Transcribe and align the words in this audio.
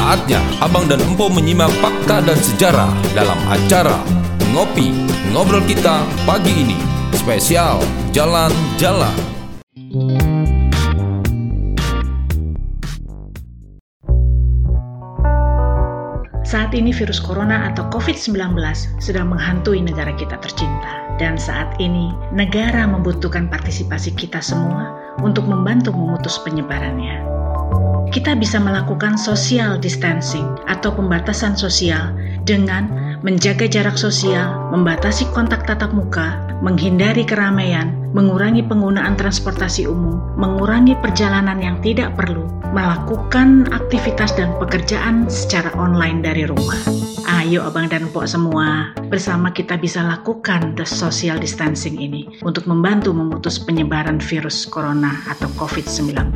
Saatnya 0.00 0.40
Abang 0.64 0.88
dan 0.88 0.96
Empo 1.04 1.28
menyimak 1.28 1.68
fakta 1.84 2.24
dan 2.24 2.40
sejarah 2.40 2.88
dalam 3.12 3.36
acara 3.52 4.00
Ngopi 4.56 4.96
Ngobrol 5.28 5.60
Kita 5.68 6.08
pagi 6.24 6.56
ini. 6.56 6.72
Spesial 7.12 7.84
Jalan-Jalan. 8.08 9.12
Saat 16.48 16.72
ini 16.72 16.96
virus 16.96 17.20
corona 17.20 17.68
atau 17.68 17.84
COVID-19 17.92 18.56
sedang 19.04 19.28
menghantui 19.28 19.84
negara 19.84 20.16
kita 20.16 20.40
tercinta. 20.40 21.12
Dan 21.20 21.36
saat 21.36 21.76
ini, 21.76 22.08
negara 22.32 22.88
membutuhkan 22.88 23.52
partisipasi 23.52 24.16
kita 24.16 24.40
semua 24.40 24.96
untuk 25.20 25.44
membantu 25.44 25.92
memutus 25.92 26.40
penyebarannya. 26.40 27.40
Kita 28.10 28.34
bisa 28.34 28.58
melakukan 28.58 29.14
social 29.14 29.78
distancing 29.78 30.42
atau 30.66 30.90
pembatasan 30.90 31.54
sosial 31.54 32.10
dengan 32.42 32.90
menjaga 33.22 33.70
jarak 33.70 33.94
sosial, 33.94 34.50
membatasi 34.74 35.30
kontak 35.30 35.62
tatap 35.62 35.94
muka, 35.94 36.42
menghindari 36.58 37.22
keramaian, 37.22 37.94
mengurangi 38.10 38.66
penggunaan 38.66 39.14
transportasi 39.14 39.86
umum, 39.86 40.18
mengurangi 40.34 40.98
perjalanan 40.98 41.62
yang 41.62 41.78
tidak 41.86 42.18
perlu, 42.18 42.50
melakukan 42.74 43.70
aktivitas 43.70 44.34
dan 44.34 44.58
pekerjaan 44.58 45.30
secara 45.30 45.70
online 45.78 46.18
dari 46.18 46.50
rumah. 46.50 46.82
Ayo 47.30 47.62
abang 47.62 47.86
dan 47.86 48.10
pok 48.10 48.26
semua, 48.26 48.90
bersama 49.06 49.54
kita 49.54 49.78
bisa 49.78 50.02
lakukan 50.02 50.74
the 50.74 50.82
social 50.82 51.38
distancing 51.38 51.94
ini 51.94 52.26
untuk 52.42 52.66
membantu 52.66 53.14
memutus 53.14 53.62
penyebaran 53.62 54.18
virus 54.18 54.66
corona 54.66 55.14
atau 55.30 55.46
COVID-19. 55.54 56.34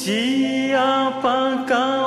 Siapakah 0.00 1.99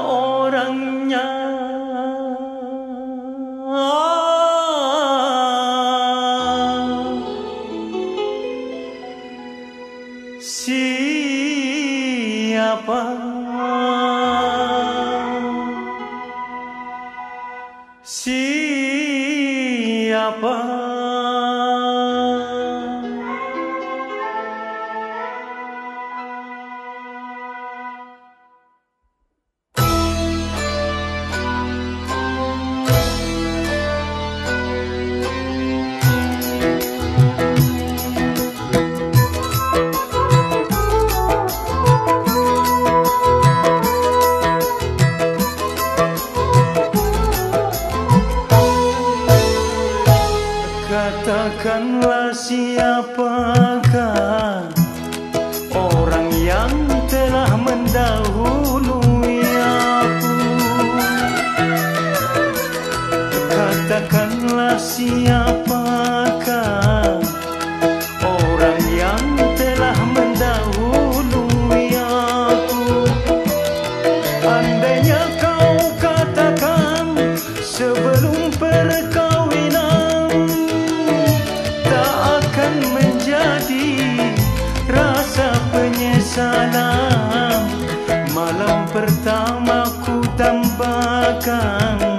Come. 91.24 92.13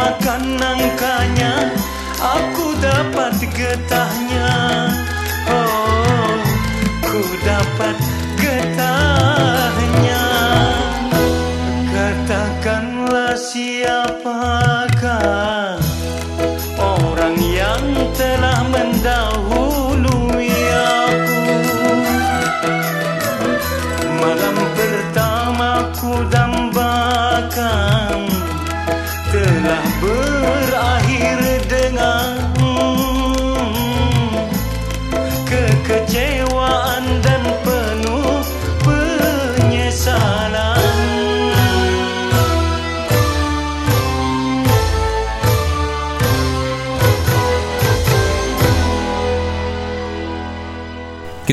Makan 0.00 0.56
nangkanya 0.56 1.68
Aku 2.20 2.76
dapat 2.84 3.32
getahnya. 3.56 4.52
Oh, 5.48 6.36
ku 7.00 7.24
dapat 7.40 7.96
getahnya. 8.36 10.24
Katakanlah 11.88 13.40
siapakah 13.40 13.99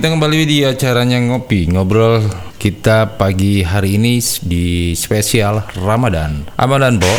Kembali 0.08 0.48
di 0.48 0.64
acaranya 0.64 1.20
ngopi 1.20 1.68
ngobrol 1.68 2.47
kita 2.58 3.22
pagi 3.22 3.62
hari 3.62 4.02
ini 4.02 4.18
di 4.42 4.98
spesial 4.98 5.62
Ramadan. 5.78 6.50
Abang 6.58 6.82
dan 6.82 6.98
Bo, 6.98 7.14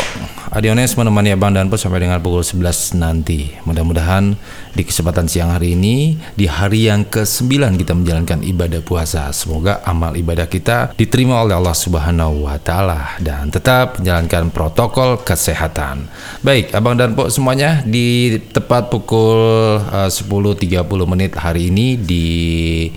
Adiones 0.51 0.97
menemani 0.99 1.31
Abang 1.31 1.55
dan 1.55 1.71
Bo 1.71 1.79
sampai 1.79 2.03
dengan 2.03 2.19
pukul 2.19 2.43
11 2.43 2.99
nanti. 2.99 3.55
Mudah-mudahan 3.63 4.35
di 4.75 4.83
kesempatan 4.83 5.31
siang 5.31 5.55
hari 5.55 5.79
ini 5.79 6.19
di 6.35 6.49
hari 6.49 6.91
yang 6.91 7.07
ke-9 7.07 7.79
kita 7.79 7.93
menjalankan 7.95 8.41
ibadah 8.43 8.81
puasa. 8.83 9.31
Semoga 9.31 9.79
amal 9.87 10.17
ibadah 10.19 10.49
kita 10.49 10.91
diterima 10.99 11.39
oleh 11.45 11.53
Allah 11.53 11.77
Subhanahu 11.77 12.49
wa 12.49 12.57
taala 12.59 13.15
dan 13.23 13.47
tetap 13.53 14.01
menjalankan 14.01 14.51
protokol 14.51 15.21
kesehatan. 15.21 16.09
Baik, 16.43 16.75
Abang 16.75 16.99
dan 16.99 17.15
Po 17.15 17.31
semuanya 17.31 17.85
di 17.85 18.41
tepat 18.51 18.91
pukul 18.91 19.79
eh, 19.79 20.09
10.30 20.11 20.83
menit 21.07 21.37
hari 21.37 21.71
ini 21.71 21.95
di 21.95 22.27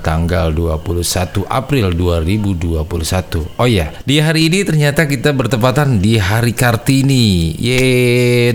tanggal 0.00 0.50
21 0.50 1.46
April 1.46 1.92
2021. 2.38 3.58
Oh 3.58 3.68
ya, 3.68 3.92
di 4.06 4.22
hari 4.22 4.48
ini 4.48 4.62
ternyata 4.62 5.04
kita 5.04 5.34
bertepatan 5.34 5.98
di 5.98 6.16
hari 6.16 6.54
Kartini. 6.54 7.56
Ye, 7.58 7.82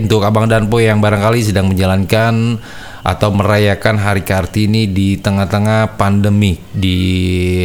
untuk 0.00 0.24
Abang 0.24 0.48
dan 0.48 0.66
Po 0.66 0.80
yang 0.80 0.98
barangkali 0.98 1.44
sedang 1.44 1.70
menjalankan 1.70 2.58
atau 3.04 3.28
merayakan 3.30 3.96
hari 4.00 4.26
Kartini 4.26 4.90
di 4.90 5.20
tengah-tengah 5.20 6.00
pandemi 6.00 6.58
di 6.74 6.98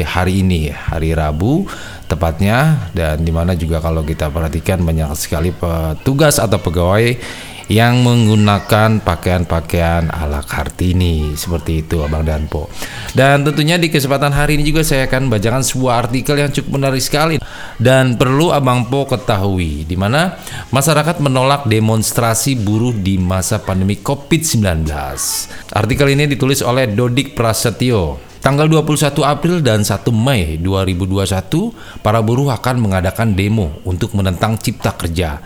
hari 0.05 0.45
ini, 0.45 0.69
hari 0.69 1.15
Rabu 1.15 1.65
tepatnya 2.07 2.91
dan 2.93 3.25
di 3.25 3.33
mana 3.33 3.57
juga 3.57 3.81
kalau 3.81 4.05
kita 4.05 4.29
perhatikan 4.29 4.85
banyak 4.85 5.09
sekali 5.17 5.49
petugas 5.49 6.37
atau 6.37 6.61
pegawai 6.61 7.17
yang 7.71 8.03
menggunakan 8.03 8.99
pakaian-pakaian 8.99 10.11
ala 10.11 10.43
Kartini 10.43 11.35
seperti 11.37 11.85
itu 11.85 12.03
Abang 12.03 12.27
Danpo. 12.27 12.67
Dan 13.15 13.47
tentunya 13.47 13.79
di 13.79 13.87
kesempatan 13.87 14.35
hari 14.35 14.59
ini 14.59 14.67
juga 14.67 14.83
saya 14.83 15.07
akan 15.07 15.31
bacakan 15.31 15.63
sebuah 15.63 16.07
artikel 16.07 16.35
yang 16.39 16.51
cukup 16.51 16.81
menarik 16.81 17.03
sekali 17.03 17.39
dan 17.79 18.19
perlu 18.19 18.51
Abang 18.51 18.87
Po 18.91 19.07
ketahui 19.07 19.87
di 19.87 19.95
mana 19.95 20.35
masyarakat 20.73 21.23
menolak 21.23 21.69
demonstrasi 21.69 22.59
buruh 22.59 22.91
di 22.91 23.15
masa 23.15 23.61
pandemi 23.63 23.99
Covid-19. 23.99 24.89
Artikel 25.71 26.07
ini 26.11 26.27
ditulis 26.27 26.59
oleh 26.59 26.91
Dodik 26.91 27.37
Prasetyo. 27.37 28.33
Tanggal 28.43 28.67
21 28.67 29.23
April 29.23 29.63
dan 29.63 29.87
1 29.87 30.03
Mei 30.11 30.59
2021, 30.59 31.71
para 32.03 32.19
buruh 32.19 32.51
akan 32.51 32.75
mengadakan 32.75 33.31
demo 33.39 33.79
untuk 33.87 34.11
menentang 34.19 34.59
cipta 34.59 34.91
kerja. 34.91 35.39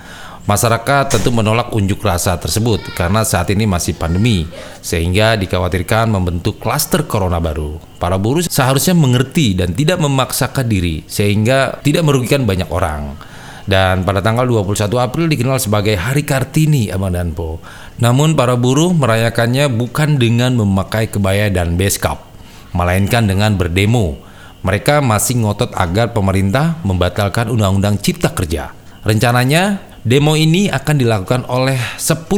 Masyarakat 0.48 1.12
tentu 1.12 1.36
menolak 1.36 1.76
unjuk 1.76 2.00
rasa 2.08 2.40
tersebut 2.40 2.80
karena 2.96 3.28
saat 3.28 3.52
ini 3.52 3.68
masih 3.68 4.00
pandemi, 4.00 4.48
sehingga 4.80 5.36
dikhawatirkan 5.36 6.08
membentuk 6.08 6.64
klaster 6.64 7.04
corona 7.04 7.44
baru. 7.44 7.76
Para 8.00 8.16
buruh 8.16 8.48
seharusnya 8.48 8.96
mengerti 8.96 9.60
dan 9.60 9.76
tidak 9.76 10.00
memaksakan 10.00 10.64
diri, 10.72 11.04
sehingga 11.04 11.84
tidak 11.84 12.08
merugikan 12.08 12.48
banyak 12.48 12.72
orang. 12.72 13.20
Dan 13.68 14.08
pada 14.08 14.24
tanggal 14.24 14.48
21 14.48 14.88
April 14.96 15.28
dikenal 15.28 15.60
sebagai 15.60 16.00
Hari 16.00 16.24
Kartini 16.24 16.88
Abang 16.96 17.12
dan 17.12 17.36
Po. 17.36 17.60
Namun 18.00 18.32
para 18.40 18.56
buruh 18.56 18.96
merayakannya 18.96 19.68
bukan 19.68 20.16
dengan 20.16 20.56
memakai 20.56 21.12
kebaya 21.12 21.52
dan 21.52 21.76
beskap, 21.76 22.24
melainkan 22.72 23.28
dengan 23.28 23.60
berdemo. 23.60 24.16
Mereka 24.64 25.04
masih 25.04 25.44
ngotot 25.44 25.76
agar 25.76 26.16
pemerintah 26.16 26.80
membatalkan 26.88 27.52
Undang-Undang 27.52 28.00
Cipta 28.00 28.32
Kerja. 28.32 28.72
Rencananya 29.04 29.87
Demo 30.08 30.40
ini 30.40 30.72
akan 30.72 31.04
dilakukan 31.04 31.44
oleh 31.52 31.76
10.000 32.00 32.32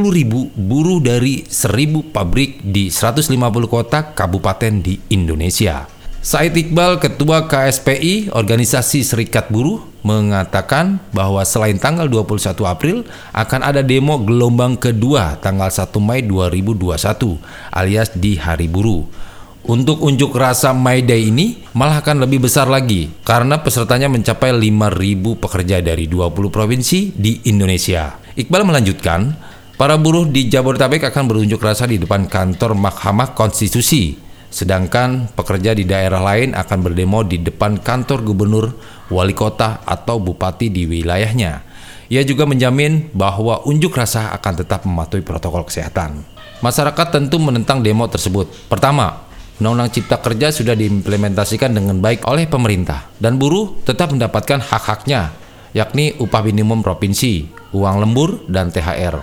buruh 0.58 0.98
dari 0.98 1.46
1.000 1.46 2.02
pabrik 2.10 2.66
di 2.66 2.90
150 2.90 3.30
kota 3.70 4.10
kabupaten 4.18 4.82
di 4.82 4.98
Indonesia. 5.14 5.86
Said 6.18 6.58
Iqbal, 6.58 6.98
Ketua 6.98 7.46
KSPI, 7.46 8.34
Organisasi 8.34 9.06
Serikat 9.06 9.54
Buruh, 9.54 9.86
mengatakan 10.02 10.98
bahwa 11.14 11.46
selain 11.46 11.78
tanggal 11.78 12.10
21 12.10 12.58
April 12.66 12.98
akan 13.38 13.62
ada 13.62 13.86
demo 13.86 14.18
gelombang 14.18 14.74
kedua 14.74 15.38
tanggal 15.38 15.70
1 15.70 15.94
Mei 16.02 16.26
2021 16.26 17.38
alias 17.70 18.10
di 18.18 18.42
Hari 18.42 18.66
Buruh. 18.66 19.29
Untuk 19.68 20.00
unjuk 20.00 20.32
rasa 20.40 20.72
May 20.72 21.04
Day 21.04 21.28
ini 21.28 21.60
malah 21.76 22.00
akan 22.00 22.24
lebih 22.24 22.48
besar 22.48 22.72
lagi 22.72 23.12
karena 23.28 23.60
pesertanya 23.60 24.08
mencapai 24.08 24.56
5.000 24.56 25.36
pekerja 25.36 25.84
dari 25.84 26.08
20 26.08 26.48
provinsi 26.48 27.12
di 27.12 27.44
Indonesia. 27.52 28.16
Iqbal 28.40 28.64
melanjutkan, 28.64 29.36
para 29.76 30.00
buruh 30.00 30.24
di 30.32 30.48
Jabodetabek 30.48 31.12
akan 31.12 31.24
berunjuk 31.28 31.60
rasa 31.60 31.84
di 31.92 32.00
depan 32.00 32.32
kantor 32.32 32.72
Mahkamah 32.72 33.36
Konstitusi, 33.36 34.16
sedangkan 34.48 35.36
pekerja 35.36 35.76
di 35.76 35.84
daerah 35.84 36.24
lain 36.24 36.56
akan 36.56 36.80
berdemo 36.80 37.28
di 37.28 37.44
depan 37.44 37.84
kantor 37.84 38.24
gubernur, 38.24 38.66
wali 39.12 39.36
kota, 39.36 39.84
atau 39.84 40.24
bupati 40.24 40.72
di 40.72 40.88
wilayahnya. 40.88 41.68
Ia 42.10 42.24
juga 42.26 42.48
menjamin 42.48 43.12
bahwa 43.12 43.62
unjuk 43.68 43.92
rasa 43.94 44.34
akan 44.34 44.66
tetap 44.66 44.88
mematuhi 44.88 45.22
protokol 45.22 45.68
kesehatan. 45.68 46.26
Masyarakat 46.64 47.08
tentu 47.12 47.38
menentang 47.38 47.86
demo 47.86 48.10
tersebut. 48.10 48.50
Pertama, 48.66 49.29
Undang-Undang 49.60 49.92
Cipta 49.92 50.24
Kerja 50.24 50.56
sudah 50.56 50.72
diimplementasikan 50.72 51.76
dengan 51.76 52.00
baik 52.00 52.24
oleh 52.32 52.48
pemerintah 52.48 53.12
dan 53.20 53.36
buruh 53.36 53.76
tetap 53.84 54.16
mendapatkan 54.16 54.64
hak-haknya, 54.64 55.36
yakni 55.76 56.16
upah 56.16 56.48
minimum 56.48 56.80
provinsi, 56.80 57.52
uang 57.76 58.00
lembur, 58.00 58.40
dan 58.48 58.72
THR. 58.72 59.20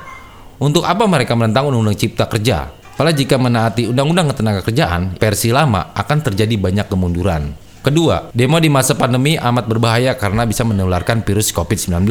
Untuk 0.61 0.85
apa 0.85 1.09
mereka 1.09 1.33
menentang 1.33 1.73
Undang-Undang 1.73 1.97
Cipta 1.97 2.29
Kerja? 2.29 2.69
Padahal 2.69 3.17
jika 3.17 3.41
menaati 3.41 3.89
Undang-Undang 3.89 4.37
Ketenaga 4.37 4.61
Kerjaan, 4.61 5.17
versi 5.17 5.49
lama 5.49 5.97
akan 5.97 6.19
terjadi 6.29 6.61
banyak 6.61 6.85
kemunduran. 6.85 7.57
Kedua, 7.81 8.29
demo 8.37 8.61
di 8.61 8.69
masa 8.69 8.93
pandemi 8.93 9.41
amat 9.41 9.65
berbahaya 9.65 10.21
karena 10.21 10.45
bisa 10.45 10.69
menularkan 10.69 11.25
virus 11.25 11.49
COVID-19. 11.49 12.05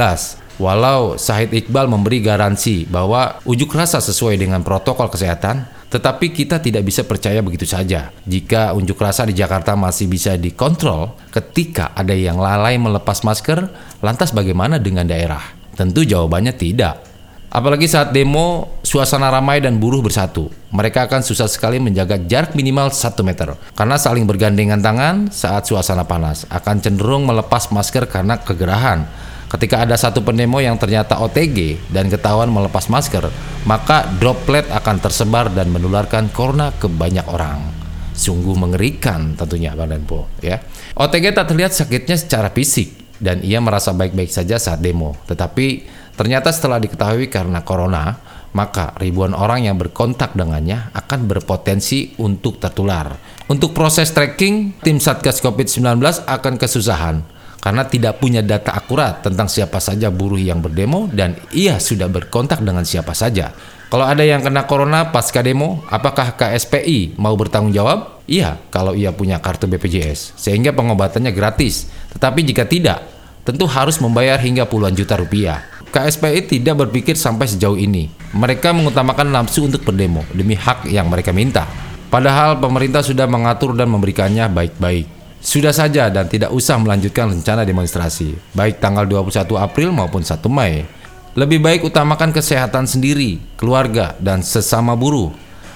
Walau 0.57 1.19
Sahid 1.19 1.53
Iqbal 1.53 1.85
memberi 1.85 2.25
garansi 2.25 2.89
bahwa 2.89 3.37
ujuk 3.45 3.75
rasa 3.75 4.01
sesuai 4.01 4.39
dengan 4.39 4.65
protokol 4.65 5.13
kesehatan, 5.13 5.74
tetapi 5.89 6.33
kita 6.33 6.59
tidak 6.59 6.83
bisa 6.83 7.05
percaya 7.05 7.39
begitu 7.45 7.63
saja. 7.69 8.09
Jika 8.25 8.73
unjuk 8.73 8.97
rasa 8.97 9.23
di 9.29 9.37
Jakarta 9.37 9.77
masih 9.77 10.09
bisa 10.09 10.33
dikontrol 10.35 11.13
ketika 11.29 11.93
ada 11.93 12.11
yang 12.11 12.41
lalai 12.41 12.75
melepas 12.81 13.21
masker, 13.21 13.69
lantas 14.01 14.33
bagaimana 14.33 14.81
dengan 14.81 15.05
daerah? 15.05 15.41
Tentu 15.75 16.01
jawabannya 16.03 16.55
tidak. 16.55 17.15
Apalagi 17.55 17.87
saat 17.87 18.11
demo, 18.11 18.75
suasana 18.83 19.31
ramai 19.31 19.63
dan 19.63 19.79
buruh 19.79 20.03
bersatu. 20.03 20.51
Mereka 20.75 21.07
akan 21.07 21.23
susah 21.23 21.47
sekali 21.47 21.79
menjaga 21.79 22.19
jarak 22.19 22.51
minimal 22.51 22.91
1 22.91 23.15
meter. 23.23 23.55
Karena 23.71 23.95
saling 23.95 24.27
bergandengan 24.27 24.83
tangan 24.83 25.31
saat 25.31 25.63
suasana 25.63 26.03
panas. 26.03 26.43
Akan 26.51 26.83
cenderung 26.83 27.23
melepas 27.23 27.71
masker 27.71 28.11
karena 28.11 28.43
kegerahan. 28.43 29.07
Ketika 29.55 29.87
ada 29.87 29.95
satu 29.95 30.19
pendemo 30.19 30.59
yang 30.59 30.75
ternyata 30.75 31.15
OTG 31.23 31.87
dan 31.87 32.11
ketahuan 32.11 32.51
melepas 32.51 32.91
masker, 32.91 33.31
maka 33.63 34.03
droplet 34.19 34.67
akan 34.67 34.99
tersebar 34.99 35.47
dan 35.47 35.71
menularkan 35.71 36.27
corona 36.35 36.75
ke 36.75 36.91
banyak 36.91 37.23
orang. 37.31 37.63
Sungguh 38.11 38.51
mengerikan 38.51 39.31
tentunya 39.39 39.71
Bang 39.71 39.95
Danpo 39.95 40.27
ya. 40.43 40.59
OTG 40.99 41.31
tak 41.31 41.55
terlihat 41.55 41.71
sakitnya 41.71 42.19
secara 42.19 42.51
fisik 42.51 43.15
dan 43.23 43.39
ia 43.47 43.63
merasa 43.63 43.95
baik-baik 43.95 44.27
saja 44.27 44.59
saat 44.59 44.83
demo. 44.83 45.15
Tetapi 45.23 45.87
ternyata 46.19 46.51
setelah 46.51 46.75
diketahui 46.83 47.31
karena 47.31 47.63
corona, 47.63 48.11
maka 48.51 48.91
ribuan 48.99 49.31
orang 49.31 49.71
yang 49.71 49.79
berkontak 49.79 50.35
dengannya 50.35 50.91
akan 50.91 51.31
berpotensi 51.31 52.11
untuk 52.19 52.59
tertular. 52.59 53.15
Untuk 53.47 53.71
proses 53.71 54.11
tracking, 54.11 54.83
tim 54.83 54.99
Satgas 54.99 55.39
COVID-19 55.39 56.03
akan 56.27 56.59
kesusahan 56.59 57.34
karena 57.65 57.81
tidak 57.89 58.21
punya 58.21 58.45
data 58.45 58.77
akurat 58.77 59.25
tentang 59.25 59.49
siapa 59.49 59.81
saja 59.81 60.13
buruh 60.13 60.37
yang 60.37 60.61
berdemo 60.61 61.09
dan 61.09 61.33
ia 61.49 61.81
sudah 61.81 62.05
berkontak 62.05 62.61
dengan 62.61 62.85
siapa 62.85 63.17
saja. 63.17 63.57
Kalau 63.89 64.05
ada 64.05 64.21
yang 64.21 64.45
kena 64.45 64.69
corona 64.69 65.09
pasca 65.09 65.41
demo, 65.41 65.81
apakah 65.89 66.37
KSPI 66.37 67.17
mau 67.17 67.33
bertanggung 67.33 67.73
jawab? 67.73 68.21
Iya, 68.29 68.61
kalau 68.69 68.93
ia 68.93 69.09
punya 69.09 69.41
kartu 69.41 69.65
BPJS, 69.65 70.37
sehingga 70.37 70.77
pengobatannya 70.77 71.33
gratis. 71.33 71.89
Tetapi 72.13 72.45
jika 72.45 72.69
tidak, 72.69 73.01
tentu 73.41 73.65
harus 73.65 73.97
membayar 73.97 74.37
hingga 74.37 74.69
puluhan 74.69 74.93
juta 74.93 75.17
rupiah. 75.17 75.65
KSPI 75.89 76.45
tidak 76.45 76.85
berpikir 76.85 77.17
sampai 77.17 77.49
sejauh 77.49 77.81
ini. 77.81 78.13
Mereka 78.35 78.77
mengutamakan 78.77 79.31
nafsu 79.31 79.65
untuk 79.65 79.81
berdemo 79.81 80.21
demi 80.37 80.53
hak 80.53 80.85
yang 80.85 81.09
mereka 81.09 81.33
minta. 81.33 81.65
Padahal 82.13 82.61
pemerintah 82.61 83.01
sudah 83.01 83.25
mengatur 83.25 83.73
dan 83.73 83.89
memberikannya 83.89 84.49
baik-baik. 84.53 85.14
Sudah 85.45 85.69
saja 85.69 86.09
dan 86.09 86.25
tidak 86.25 86.49
usah 86.49 86.73
melanjutkan 86.81 87.29
rencana 87.29 87.61
demonstrasi, 87.61 88.33
baik 88.57 88.81
tanggal 88.81 89.05
21 89.05 89.45
April 89.61 89.93
maupun 89.93 90.25
1 90.25 90.41
Mei. 90.49 90.89
Lebih 91.37 91.61
baik 91.61 91.85
utamakan 91.85 92.33
kesehatan 92.33 92.89
sendiri, 92.89 93.37
keluarga, 93.53 94.17
dan 94.17 94.41
sesama 94.41 94.97
buruh. 94.97 95.29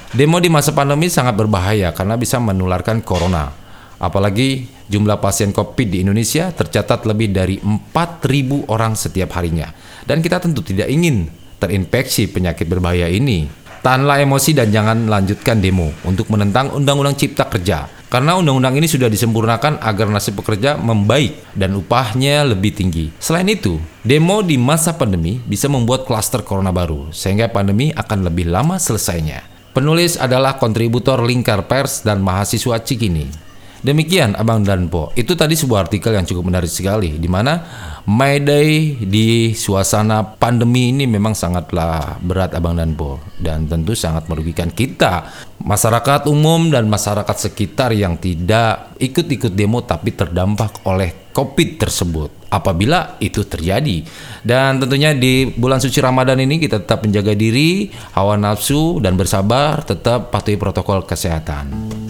Demo 0.10 0.42
di 0.42 0.50
masa 0.50 0.74
pandemi 0.74 1.06
sangat 1.06 1.38
berbahaya 1.38 1.94
karena 1.94 2.18
bisa 2.18 2.42
menularkan 2.42 3.06
corona. 3.06 3.54
Apalagi 4.02 4.66
jumlah 4.90 5.22
pasien 5.22 5.54
COVID 5.54 5.88
di 5.94 6.02
Indonesia 6.02 6.50
tercatat 6.50 7.06
lebih 7.06 7.30
dari 7.30 7.62
4.000 7.62 8.74
orang 8.74 8.98
setiap 8.98 9.38
harinya. 9.38 9.70
Dan 10.02 10.26
kita 10.26 10.42
tentu 10.42 10.66
tidak 10.66 10.90
ingin 10.90 11.30
terinfeksi 11.62 12.26
penyakit 12.34 12.66
berbahaya 12.66 13.06
ini. 13.06 13.46
Tahanlah 13.86 14.18
emosi 14.18 14.58
dan 14.58 14.74
jangan 14.74 15.06
lanjutkan 15.06 15.62
demo 15.62 15.94
untuk 16.10 16.26
menentang 16.34 16.74
Undang-Undang 16.74 17.22
Cipta 17.22 17.46
Kerja 17.46 17.99
karena 18.10 18.34
undang-undang 18.42 18.74
ini 18.74 18.90
sudah 18.90 19.06
disempurnakan 19.06 19.78
agar 19.86 20.10
nasib 20.10 20.42
pekerja 20.42 20.82
membaik 20.82 21.54
dan 21.54 21.78
upahnya 21.78 22.42
lebih 22.42 22.74
tinggi. 22.74 23.14
Selain 23.22 23.46
itu, 23.46 23.78
demo 24.02 24.42
di 24.42 24.58
masa 24.58 24.98
pandemi 24.98 25.38
bisa 25.46 25.70
membuat 25.70 26.10
klaster 26.10 26.42
corona 26.42 26.74
baru, 26.74 27.14
sehingga 27.14 27.54
pandemi 27.54 27.94
akan 27.94 28.26
lebih 28.26 28.50
lama 28.50 28.82
selesainya. 28.82 29.46
Penulis 29.78 30.18
adalah 30.18 30.58
kontributor 30.58 31.22
Lingkar 31.22 31.70
Pers 31.70 32.02
dan 32.02 32.26
mahasiswa 32.26 32.82
Cikini. 32.82 33.49
Demikian 33.80 34.36
Abang 34.36 34.68
Danpo. 34.68 35.16
Itu 35.16 35.40
tadi 35.40 35.56
sebuah 35.56 35.88
artikel 35.88 36.12
yang 36.12 36.28
cukup 36.28 36.52
menarik 36.52 36.68
sekali 36.68 37.16
di 37.16 37.32
mana 37.32 37.64
My 38.12 38.36
Day 38.44 39.00
di 39.00 39.56
suasana 39.56 40.36
pandemi 40.36 40.92
ini 40.92 41.08
memang 41.08 41.32
sangatlah 41.32 42.20
berat 42.20 42.52
Abang 42.52 42.76
Danpo 42.76 43.24
dan 43.40 43.72
tentu 43.72 43.96
sangat 43.96 44.28
merugikan 44.28 44.68
kita, 44.68 45.32
masyarakat 45.64 46.28
umum 46.28 46.68
dan 46.68 46.92
masyarakat 46.92 47.38
sekitar 47.40 47.96
yang 47.96 48.20
tidak 48.20 49.00
ikut-ikut 49.00 49.56
demo 49.56 49.80
tapi 49.88 50.12
terdampak 50.12 50.84
oleh 50.84 51.32
Covid 51.32 51.80
tersebut. 51.80 52.30
Apabila 52.50 53.22
itu 53.22 53.46
terjadi, 53.46 54.02
dan 54.42 54.82
tentunya 54.82 55.14
di 55.14 55.54
bulan 55.54 55.78
suci 55.78 56.02
Ramadan 56.02 56.42
ini 56.42 56.58
kita 56.58 56.82
tetap 56.82 57.06
menjaga 57.06 57.38
diri, 57.38 57.94
hawa 58.18 58.36
nafsu, 58.42 58.98
dan 58.98 59.14
bersabar, 59.14 59.86
tetap 59.86 60.34
patuhi 60.34 60.58
protokol 60.58 61.06
kesehatan. 61.06 62.09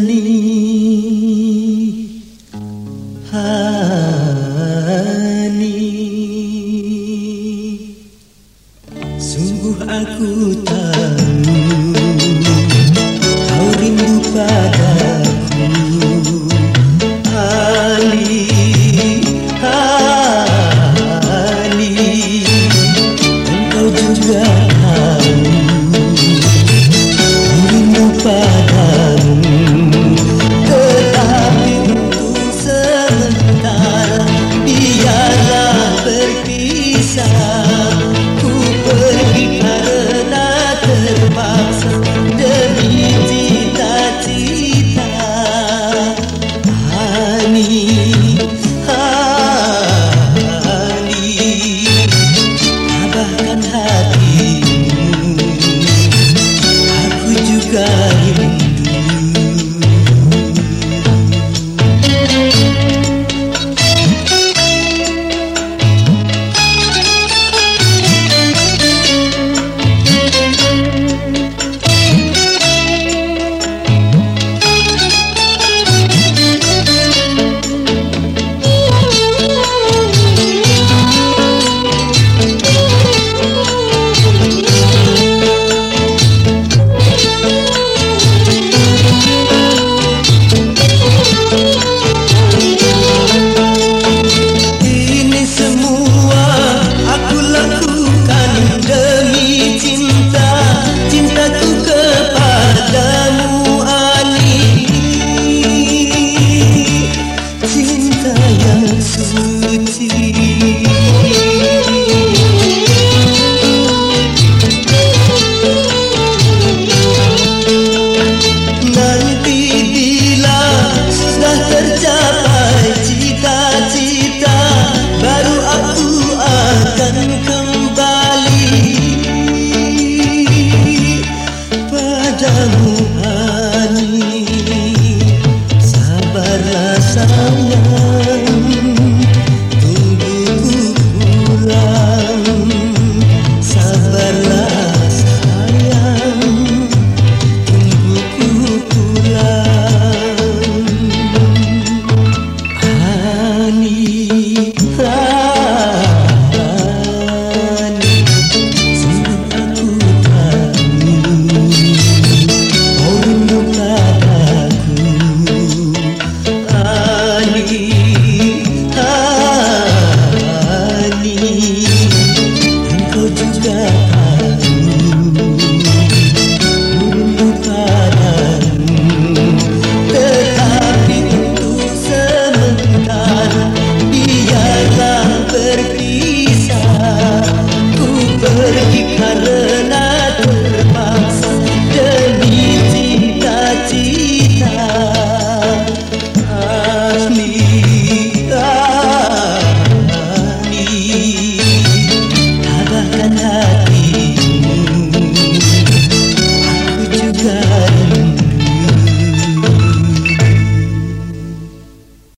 Sungguh 0.00 0.40